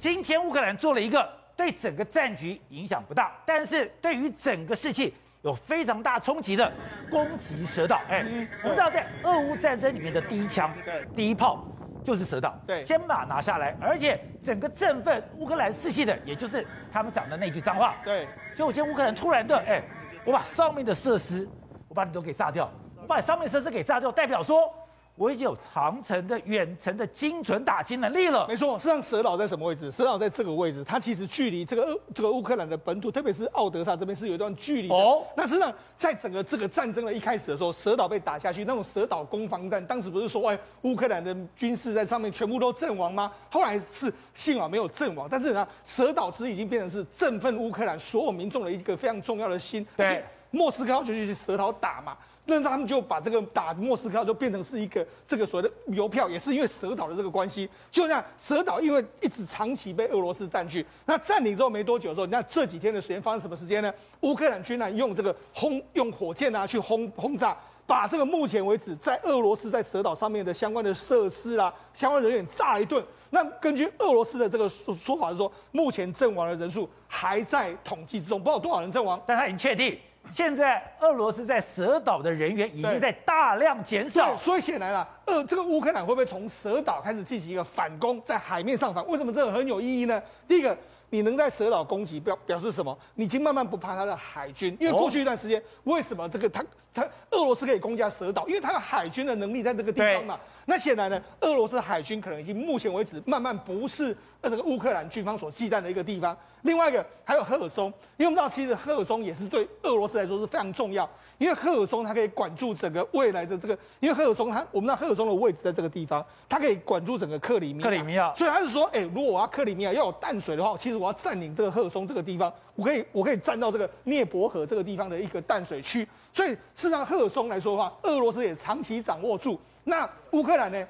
[0.00, 5.12] 今天乌克兰做了一个对整个战局影响不大，但是对于整个士气
[5.42, 6.72] 有非常大冲击的
[7.10, 8.00] 攻击蛇岛。
[8.08, 8.24] 哎，
[8.62, 10.72] 我们知道在俄乌战争里面的第一枪、
[11.14, 11.62] 第一炮
[12.02, 17.96] 就是蛇岛，对，先把它拿下来，而且整个振奋乌克兰士气的，也就是他们讲的那句脏话。
[18.02, 18.26] 对，
[18.56, 19.82] 结果今天乌克兰突然的，哎，
[20.24, 21.46] 我把上面的设施，
[21.88, 22.72] 我把你都给炸掉，
[23.02, 24.74] 我把上面设施给炸掉，代表说。
[25.20, 28.46] 我已经有长程的远程的精准打击能力了。
[28.48, 29.92] 没错，实际上蛇岛在什么位置？
[29.92, 34.94] 蛇岛在这个位置，它其实距离这个乌这个乌克兰的本土，特别是奥德萨这边是有一段距离的。
[34.94, 43.30] 哦，那实际上在整个这个战争的一开始的时候，蛇岛被打下去，那种蛇岛攻防战，当时不是说哎乌克兰的军事在上面全部都阵亡吗？
[43.50, 49.86] 后来是幸好没有阵亡，但是呢，蛇岛其实已经变成是振奋乌克兰所有民众的一个非常重要的心。
[49.98, 52.16] 对，莫斯科就去蛇岛打嘛。
[52.46, 57.68] 那他们就把这个打莫斯科就变成是一个这个所谓的邮票，也是因为蛇岛的这个关系。
[57.90, 63.92] 就这样，蛇岛因为一直长期被俄罗斯占据，那占领之后没多久的时候，那这几天的时间发生什么时间呢？
[64.22, 73.04] 乌克兰军呢用这个轰用火箭啊去轰轰炸，把这个目前为止在俄罗斯在蛇岛上面的相关的设施啊、相关人员炸了一顿。
[73.30, 79.96] 那根据俄罗斯的这个说说法是说，目前阵亡的人数还在统计之中，不知道多少人阵亡，但他已经确定。
[80.32, 89.04] 现在俄罗斯在蛇岛的人员已经在大量减少，所以显然了，呃，这个乌克兰会不会从蛇岛开始进行一个反攻，在海面上反？
[89.08, 90.22] 为什么这个很有意义呢？
[90.46, 90.76] 第一个，
[91.10, 92.96] 你能在蛇岛攻击，表表示什么？
[93.14, 98.46] 你已经慢慢不怕他的海军，因为过去一段时间，为什么这个他他俄罗斯可以攻击蛇岛？
[98.46, 100.38] 因为他的海军的能力在这个地方嘛。
[100.66, 106.36] 那显然呢，俄罗斯海军可能已经目前为止慢慢不是呃这个乌克兰军方所忌惮的一个地方。
[106.62, 111.08] 另外一个还有赫尔松，因为我们知道其实赫尔松也是对俄罗斯来说是非常重要，
[111.40, 117.88] 因为赫尔松它可以管住整个未来的这个，因为赫尔松它我们知道赫尔松的位置在这个地方，它可以管住整个克里米亚。
[117.88, 126.06] 克里米亚，所以他是说，哎，如果我要克里米亚要有淡水的话，其实我要占领这个赫尔松这个地方，我可以我可以占到这个涅伯河这个地方的一个淡水区。
[126.34, 129.58] 所以事实上赫尔松来说的话，俄罗斯也长期掌握住。
[129.84, 130.86] 那乌克兰呢？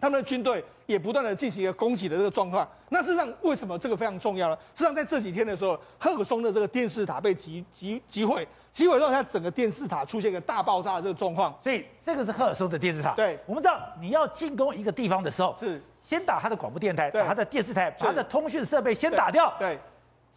[0.00, 2.66] 他们的军队也不断的进行一个攻击的这个状况。
[2.88, 4.56] 那事实上，为什么这个非常重要呢？
[4.74, 11.54] 事实上，在这几天的时候，赫尔松的这个电视塔被击击击毁，击毁之后，它整个电视塔出现一个大爆炸的这个状况。
[11.62, 13.14] 所以，这个是赫尔松的电视塔。
[13.14, 19.54] 对，我们知道，你要进攻一个地方的时候，是先打它的广播电台，把它的电视台，把它的通讯设备先打掉。
[19.58, 19.78] 对。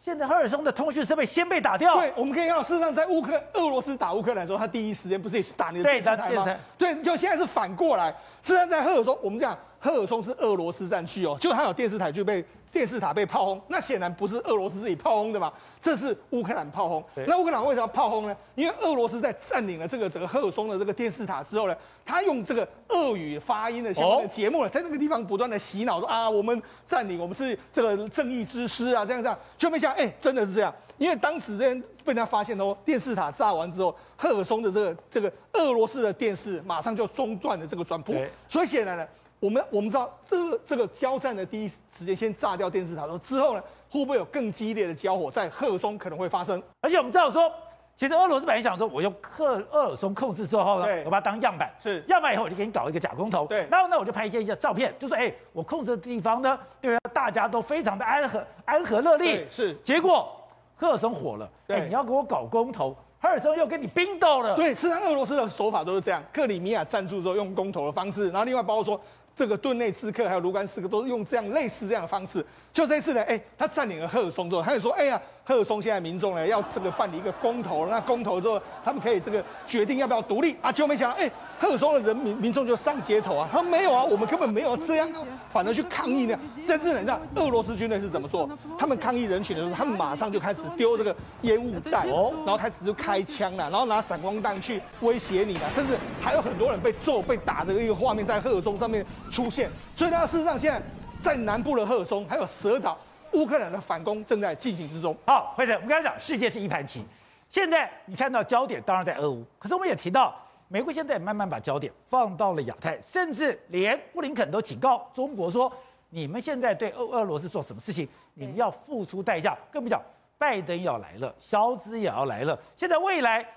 [0.03, 1.97] 现在赫尔松的通讯设备先被打掉。
[1.97, 6.43] 对，我们可以看到，事实上，在乌克俄罗斯打乌克兰的时候，他第一时间不是也是打你的电视台吗？
[6.77, 8.11] 对，对，就现在是反过来。
[8.41, 12.43] 事实上，在赫尔松，我们讲赫尔松是俄罗斯战区哦，就他有电视台就被。
[12.73, 17.05] 电视塔被炮轰，那显然不是俄罗斯自己炮轰的嘛，这是乌克兰炮轰。
[17.27, 18.35] 那乌克兰为什么要炮轰呢？
[18.55, 30.73] 因为俄罗斯在占领了这个整个赫尔松的这个电视塔之后呢，他用这个俄语发音的相关的节目呢，在那个地方不断的洗脑说啊，我们占领，我们是这个正义之师啊，这样这样，就没想到哎，真的是这样。
[30.97, 38.15] 因为当时这边被人家发现哦，电视塔炸完之后，赫尔松的这个这个俄罗斯的电视马上就中断了这个转播，
[38.47, 39.07] 所以显然呢。
[39.43, 43.61] 我们我们知道，这个这个交战的第一时间先炸掉电视塔，之后呢，
[43.91, 46.63] 会不会有更激烈的交火在赫尔松可能会发生？
[46.79, 47.51] 而且我们知道说，
[47.93, 59.73] 其实俄罗斯本来想说，我用赫俄尔松控制之后呢，我把它当样板，是样板以后我就给你搞一个假公投，对，然后呢我就拍一些一些照片，就说哎，我控制的地方呢，对，大家都非常的安和安和乐利，是。
[59.83, 60.31] 结果
[60.77, 68.97] 赫尔松火了，对，你要给我搞公投，赫尔松又跟你冰斗了，对，实际上俄罗斯的手法都是这样，克里米亚占住之后用公投的方式，然后另外包括说。
[69.35, 72.45] 这个顿内刺客还有卢甘斯克都是用这样类似这样的方式。
[72.73, 80.71] 就这一次呢，哎，他占领了赫尔松之后，他就说，哎呀，赫尔松现在民众呢要这个办理一个公投，那公投之后，他们可以这个决定要不要独立啊。
[80.71, 81.29] 结果没想到，哎，
[81.59, 85.07] 赫尔松的人民民众就上街头啊，他说没有啊，我们根本没有这样，
[85.51, 86.35] 反而去抗议呢。
[86.65, 88.49] 甚至你知道俄罗斯军队是怎么做？
[88.79, 99.69] 他们抗议人群的时候，他们马上就开始丢这个烟雾弹，然后开始就开枪了，然后拿闪光弹去威胁你了，甚至还有很多人被揍、被打的一个画面在赫尔松上面出现。
[99.95, 100.81] 所以，呢事实上现在。
[101.23, 102.97] 在南部的赫尔松，还有蛇岛，
[103.31, 105.15] 乌克兰的反攻正在进行之中。
[105.25, 107.01] 好，辉诚，我们刚才讲世界是一盘棋，
[107.47, 110.35] 现在你看到焦点当然在俄乌，可是我们也提到，
[110.67, 115.71] 美国现在慢慢把焦点放到了亚太，甚至连布林肯都警告中国说，
[116.09, 119.57] 你们现在对俄俄罗斯做什么事情，你们要付出代价。
[119.71, 120.01] 更不讲，
[120.37, 123.47] 拜登要来了，萧兹也要来了，现在未来。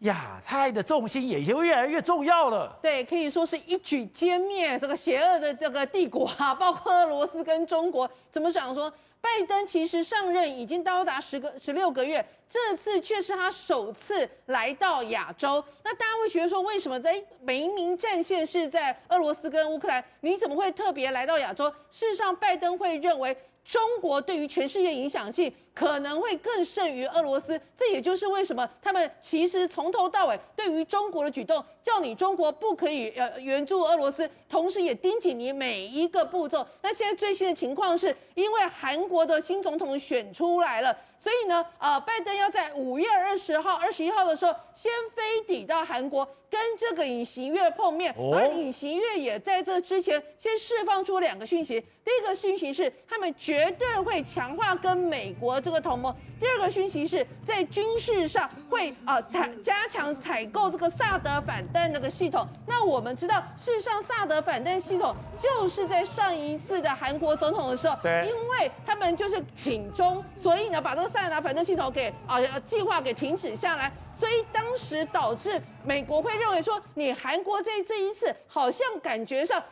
[0.00, 2.78] 亚太的重心也就越来越重要了。
[2.82, 8.10] 对，可以说是一举歼灭这个邪恶的这个帝国啊，包括俄罗斯跟中国。
[8.30, 8.92] 怎么讲说？
[9.20, 15.64] 拜登其实上任已经高达十个十六个月，这次却是他首次来到亚洲。
[15.82, 21.70] 那大家会觉得说，为什么在明明战线是在俄罗斯跟乌克兰，你怎么会特别来到亚洲？
[21.90, 23.34] 事实上，拜登会认为。
[23.66, 36.64] 中国对于全世界影响性可能会更胜于俄罗斯，这也就是为什么他们其实从头到尾对于中国的举动，叫你中国不可以呃援助俄罗斯，同时也盯紧你每一个步骤。
[36.80, 40.96] 那现在最新的情况是，因为韩国的新总统选出来了。
[41.16, 48.14] 所以呢，呃，拜登要在五月二十号、二十一号的时候先飞抵到韩国，跟这个尹锡悦碰面。
[48.34, 62.46] 而尹锡悦也在这之前先释放出两个讯息：第一个讯息是他们绝对会强化跟美国这个同盟；第二个讯息是在军事上会啊采加强采购这个萨德反弹那个系统。
[62.66, 71.14] 那我们知道，事实上萨德反弹系统就是在上一次的韩国总统的时候，对，因为他们就是挺中，所以呢，把这个。
[71.14, 79.62] 萨德反弹系统给啊计划给停止下来，所以当时导致美国会认为说，你韩国这这一次好像感觉上，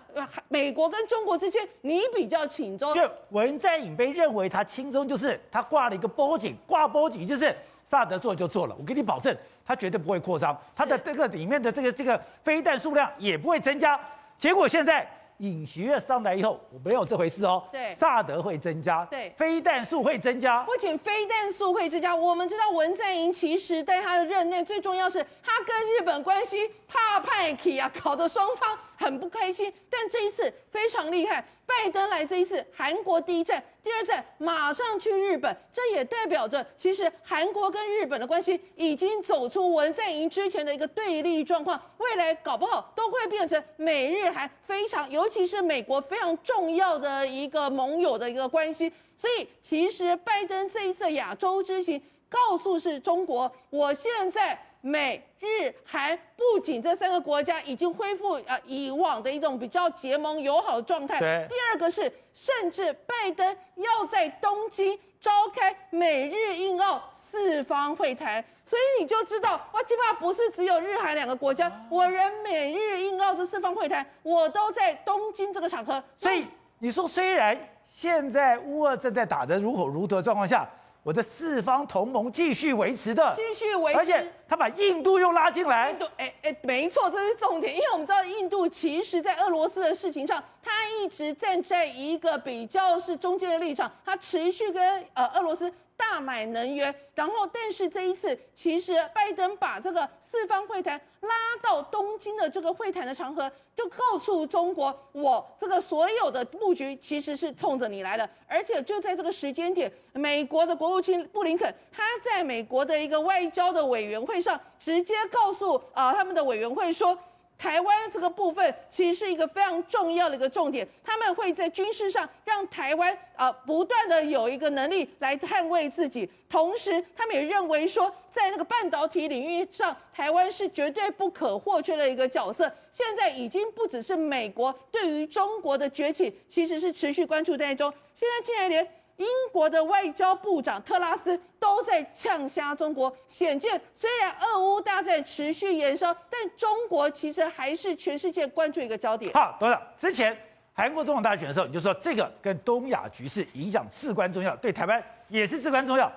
[0.49, 2.95] 美国跟中国之间你比较轻松。
[2.95, 7.55] 因为文在寅被认为他轻松，就是他挂了一个波警，挂波警就是
[7.85, 14.01] 萨德做就做了，我给你保证，他绝对不会扩张，他的这个里面的这个这个飞弹数量也不会增加。
[14.37, 15.09] 结果现在。
[15.39, 17.65] 尹锡悦上来以后，我没有这回事哦。
[17.73, 20.63] 对，萨德会增加，对，飞弹数会增加。
[20.63, 29.73] 不仅飞弹数会增加，我们知道文在寅其实在他的任内，最重要是他跟日本关系怕派气啊，搞得双方很不开心。
[29.91, 33.63] 但这一次非常厉害，拜登来这一次韩国第一站。
[33.83, 48.93] 第二站马上去日本，这也代表着其实韩国跟日本的关系已经走出文在寅之前的一个对立状况，未来搞不好都会变成美日韩非常，尤其是美国非常重要的一个盟友的一个关系。
[49.17, 54.67] 所以其实拜登这一次亚洲之行，告诉是中国，我现在。
[54.85, 61.19] 美日韩不仅这三个国家已经恢复啊以往的一种比较结盟友好的状态，
[61.49, 67.01] 第二个是甚至拜登要在东京召开美日印澳
[67.31, 76.03] 四方会谈，所以你就知道哇，基本上不是只有日韩两个国家，我人美日印澳这四方会谈，我都在东京这个场合。
[76.19, 76.45] 所以
[76.81, 80.69] 你说，虽然现在乌俄正在打得如火如荼的状况下。
[81.03, 85.91] 我的四方同盟继续维持的，继续维持，而且他把印度又拉进来。
[85.91, 95.73] 印度，哎哎，没错，这是重点，因为我们知道印度其实在俄罗斯的事情上，他一直站在一个比较是中间的立场，他持续跟呃俄罗斯。
[96.03, 101.31] 大买能源，然后但是这一次，其实拜登把这个四方会谈拉
[101.63, 117.17] 到东京的这个会谈的场合，就告诉中国，我这个所有的布局其实是冲着你来的，而且就在这个时间点，美国的国务卿布林肯他在美国的一个外交的委员会上，直接告诉啊、他们的委员会说。
[117.63, 132.69] 台湾这个部分其实是一个非常重要的一个重点，他们会在军事上让台湾啊不断的有一个能力来捍卫自己，同时他们也认为说，在那个半导体领域上，台湾是绝对不可或缺的一个角色。
[132.93, 138.85] 现在已经不只是美国对于中国的崛起，其实是持续关注在中，现在竟然连。
[139.23, 149.33] 英国的外交部长特拉斯都在呛瞎中国，显见虽然俄乌大战持续延烧，但中国其实还是全世界关注一个焦点。
[149.33, 150.37] 好，董事长，之前
[150.75, 156.11] 韩国总统大选的时候，你就说这个跟东亚局势影响至关重要，对台湾也是至关重要。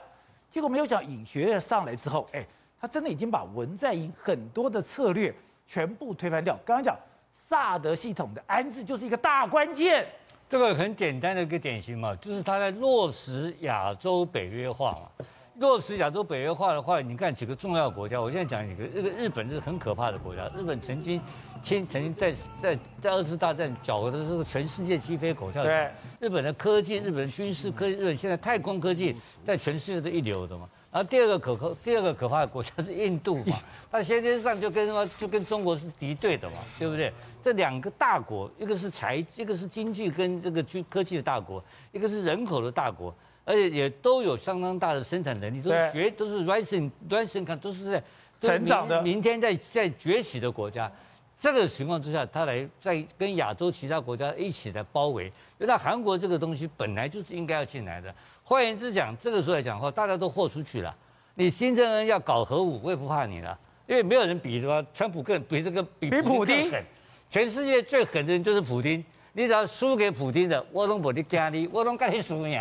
[0.49, 2.43] 结果没有讲尹锡悦上来之后，哎，
[2.81, 5.33] 他真的已经把文在寅很多的策略
[5.67, 6.57] 全部推翻掉。
[6.65, 6.97] 刚刚讲
[7.33, 10.07] 萨德系统的安置就是一个大关键。
[10.47, 15.25] 这个很简单的一个典型嘛，就是他在落实亚洲北约化嘛。
[15.59, 20.51] 落实亚洲北约化的话，你看几个重要国家，我现在讲几个，日本日本是很可怕的国家。
[20.55, 21.21] 日本曾经
[21.63, 25.63] 曾经在在在二次大战搅的这个全世界鸡飞狗跳。
[25.63, 25.89] 对。
[26.19, 30.67] 日本的科技，日本的军事科技，日本现在太空科技在全世界是一流的嘛。
[30.95, 33.57] 然后第二个可可第二个可怕的国家是印度嘛，
[33.91, 37.11] 它先天上就跟什么就跟中国是敌对的嘛，对不对？
[37.43, 41.61] 这两个大国，一个是财，一个是经济跟这个军科技的大国，
[41.91, 48.01] 一个是人口的大国，而且也都有相当大的生产能力，都是绝都是 rising rising，看都是在
[48.39, 50.89] 成长的，明天在在崛起的国家。
[51.37, 58.13] 这个情况之下，他来在跟亚洲其他国家一起来包围，因为韩国这个东西本来就是应该要进来的。
[58.43, 60.95] 换言之讲，这个时候来讲的话，大家都豁出去了。
[61.35, 66.83] 你金正恩要搞核武，我也不怕你了，因为没有人比什么川普更比这个比普丁狠。
[67.29, 69.03] 全世界最狠的人就是普丁。
[69.37, 72.57] 你只要输给普丁的，我都不你惊你，我都跟你输赢，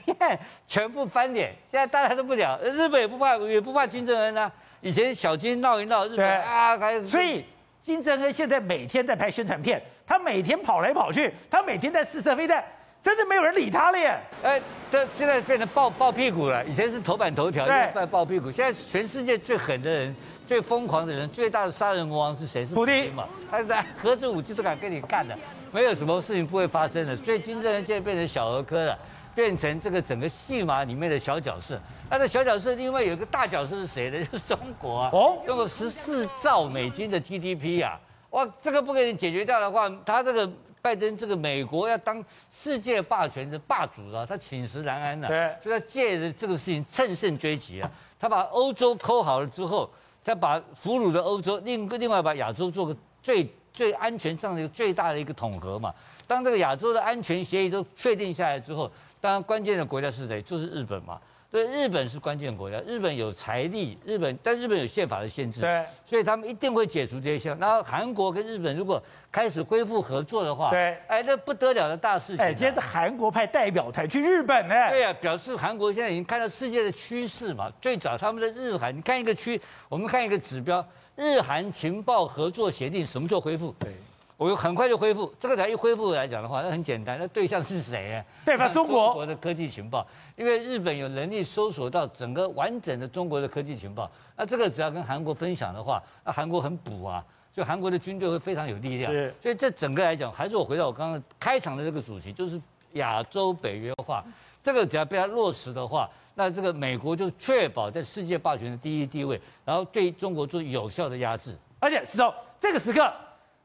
[0.68, 4.52] 全部翻脸，现在大家都不了，日本也不怕，也不怕金正恩啊。
[4.82, 7.42] 以前小金闹一闹，日本啊，还所以
[7.82, 12.64] 金正恩现在每天在拍宣传片，他每天跑来跑去，他每天在试射飞弹。
[13.02, 14.16] 真的没有人理他了耶！
[14.44, 16.64] 哎，这现在变成抱抱屁股了。
[16.64, 18.48] 以前是头版头条，现在抱屁股。
[18.48, 20.14] 现在全世界最狠的人、
[20.46, 22.64] 最疯狂的人、最大的杀人魔王是谁？
[22.64, 23.26] 是普京嘛？
[23.50, 25.36] 他在核子武器都敢跟你干的，
[25.72, 27.16] 没有什么事情不会发生的。
[27.16, 28.96] 所以金正恩现在变成小儿科了，
[29.34, 31.80] 变成这个整个戏码里面的小角色。
[32.10, 34.18] 那这小角色另外有一个大角色是谁呢？
[34.24, 35.10] 就是中国啊！
[35.12, 37.98] 哦，用了十四兆美金的 GDP 啊！
[38.30, 40.50] 哇，这个不给你解决掉的话，他这个。
[40.82, 42.20] 拜登这个美国要当
[42.52, 45.28] 世界霸权的霸主啊，他寝食难安呐、
[45.62, 49.88] 所以他借着这个事情乘胜追击啊，他把欧洲抠好了之后，
[50.24, 55.94] 再把俘虏的欧洲另另外把亚洲做个最最安全上的一个最大的一个统合嘛。
[56.26, 58.90] 当这个亚洲的安全协议都确定下来之后，
[59.22, 60.42] 当然关键的国家是谁？
[60.42, 61.16] 就是日本嘛。
[61.48, 67.56] 对，日本是关键国家，日本有财力，日本但日本有宪法的限制，对，所以他们一定会解除这些项。
[67.58, 69.00] 然后韩国跟日本如果
[69.30, 72.44] 开始恢复合作的话，对，哎，那不得了的大事情。
[72.44, 74.74] 哎，今天是韩国派代表团去日本呢。
[74.88, 77.70] 对啊，表示韩国现在已经看到世界的趋势嘛。
[77.82, 79.60] 最早他们的日韩，你看一个区，
[79.90, 80.82] 我们看一个指标，
[81.14, 83.74] 日韩情报合作协定什么时候恢复？
[83.78, 83.92] 对。
[84.36, 88.24] 我很快就恢复，这个才一恢复来讲的话，那很简单，那对象是谁啊？
[88.44, 88.68] 对吧？
[88.68, 89.06] 中国。
[89.06, 90.04] 中国的科技情报，
[90.36, 97.24] 因为日本有能力搜索到整个完整的中国的科技情报，那这个只要跟韩国分享的话，那韩国很补啊，
[97.54, 99.12] 所以韩国的军队会非常有力量。
[99.40, 102.60] 所以这整个来讲，还是我回到我刚刚开场的这个主题，就是
[102.94, 104.24] 亚洲北约化，
[104.64, 111.56] 这个只要被它落实的话，那这个美国就确保在世界霸权的第一地位，然后对中国做有效的压制。
[111.78, 113.08] 而且，石头，这个时刻。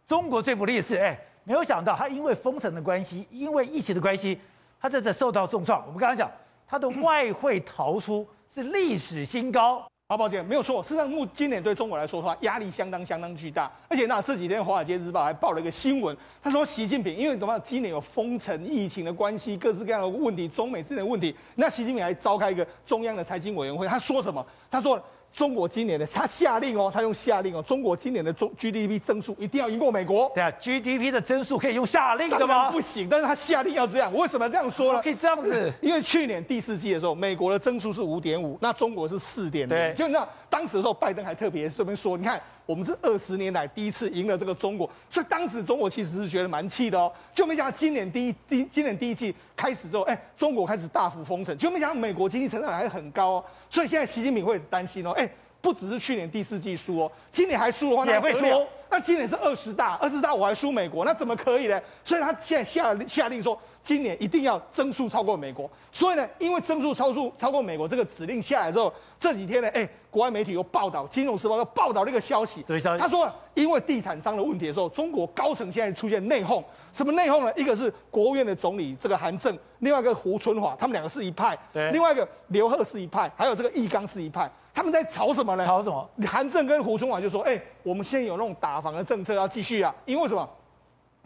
[0.08, 4.40] 中国最不利的是，哎，没有想到他因为封城的关系，因为疫情的关系，
[4.80, 5.82] 他这次受到重创。
[5.86, 6.32] 我们刚刚讲，
[6.66, 9.86] 他的外汇逃出是历史新高。
[10.08, 13.70] 好，宝姐没有错，事实上，目今年对中国来说的话，压力相当相当巨大。
[13.90, 17.60] 而且那这几天《华尔街日报》还报了一个新闻，他说习近平因为怎么？
[17.60, 24.46] 今年有封城、疫情的关系，各式各样的问题，中美之间的问题，那习近平还召开一个中央的财经委员会，他说什么？
[24.72, 24.98] 他说。
[25.38, 30.32] 中国今年的他下令哦，他用下令哦，中国今年的中 GDP 增速一定要赢过美国。
[30.34, 32.72] 对啊，GDP 的增速可以用下令的吗？
[32.72, 34.12] 不行，但是他下令要这样。
[34.12, 35.01] 为什么这样说呢？
[35.03, 39.94] 可以这样子， 因为去年第四季的时候，美国的增速是五点五，那中国是四点零。
[39.94, 42.42] 就你知道，当时的时候，拜登还特别这边说，你看。
[42.68, 55.25] 我们是二十年来第一次赢了这个中国，所以当时中国其实是觉得蛮气的哦，就没想到今年第一第今年第一季开始之后，哎，中国开始大幅封城，就没想到美国经济成长还很高哦，所以现在习近平会很担心哦，哎，
[55.62, 58.68] 不只是去年第四季输哦，今年还输的话，也会输。
[58.89, 61.82] 那今年是二十大，二十大我还输美国，那怎么可以呢？
[62.04, 65.70] 所以他现在下下令说，今年一定要增速超过美国。
[65.94, 72.62] 所以呢，因为增速超速超过美国这个指令下来之后，这几天呢，哎，国外媒体又报道，《金融时报》又报道了一个消息，
[73.00, 76.62] 他说，因为地产商的问题的时候，中国高层现在出现内讧。
[76.91, 77.53] 什么内讧呢？
[77.56, 84.51] 一个是国务院的总理这个韩正，另外一个胡春华，他们两个是一派；对，另外一个刘鹤是一派，还有这个易纲是一派。
[84.74, 85.65] 他们在吵什么呢？
[85.65, 86.08] 吵什么？
[86.27, 90.48] 韩正跟胡春华就说：“哎，我们现在有那种打房的政策要继续啊，因为什么？”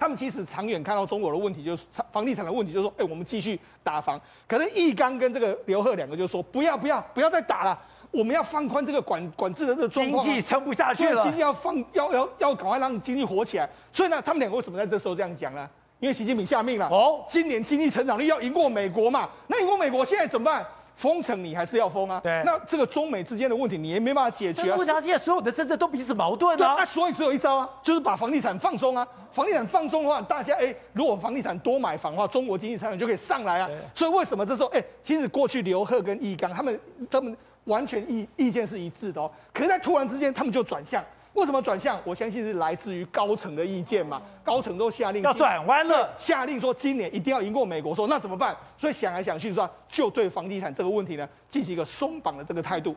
[0.01, 4.19] 他们其实长远看到中国的问题，就是房地产的问题，就是说，哎，我们继续打房。
[4.47, 7.79] 可能易纲跟这个刘鹤两个就说，不要不要不要再打了，
[8.09, 10.25] 我们要放宽这个管管制的这个状况。
[10.25, 13.69] 经济撑不下去了，经济要放要要要赶快让经济活起来。
[13.93, 15.69] 所以呢，他们两个为什么在这时候这样讲呢？
[15.99, 19.29] 因为习近平下命了，哦，今年经济成长率要赢过美国嘛。
[19.45, 20.65] 那赢过美国现在怎么办？
[20.95, 22.19] 封城你还是要封啊？
[22.23, 24.75] 对，那这个中美之间的问题你也没办法解决啊。
[24.77, 26.75] 为啥现在所有的政策都彼此矛盾啊？
[26.77, 29.07] 那所以只有一招啊，就是把房地产放松啊。
[29.31, 33.69] 房地产放松的话，大家哎，如果房地产多买房的话，中国经济成长就可以上来啊。
[33.95, 36.79] 所以为什么这时候哎，其实过去刘鹤跟易纲他们
[37.09, 41.03] 他们完全意意见是一致的哦，可是在突然之间他们就转向。
[41.33, 41.99] 为什么转向？
[42.03, 44.21] 我相信是来自于高层的意见嘛。
[44.43, 47.95] 高层都下令要转弯了，下令说今年一定要赢过美国。
[47.95, 48.55] 说那怎么办？
[48.77, 52.95] 所以想来想去说，就对房地产这个问题呢，进行一个松绑的这个态度。